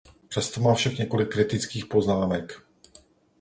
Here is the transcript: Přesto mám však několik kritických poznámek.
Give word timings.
Přesto 0.27 0.61
mám 0.61 0.75
však 0.75 0.97
několik 0.97 1.29
kritických 1.33 1.85
poznámek. 1.85 2.65